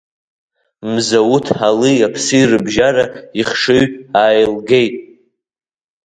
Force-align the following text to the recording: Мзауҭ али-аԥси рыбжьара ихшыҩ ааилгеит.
Мзауҭ 0.91 1.47
али-аԥси 1.67 2.41
рыбжьара 2.49 3.05
ихшыҩ 3.39 3.83
ааилгеит. 4.21 4.95